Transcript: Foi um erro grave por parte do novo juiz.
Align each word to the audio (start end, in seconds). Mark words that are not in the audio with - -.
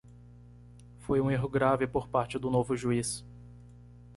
Foi 1.01 1.21
um 1.21 1.29
erro 1.29 1.47
grave 1.47 1.85
por 1.85 2.07
parte 2.07 2.39
do 2.39 2.49
novo 2.49 2.75
juiz. 2.75 3.23